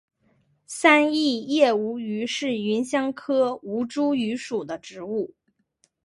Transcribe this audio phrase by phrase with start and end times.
[0.65, 5.35] 三刈叶吴萸是芸香科吴茱萸属的植物。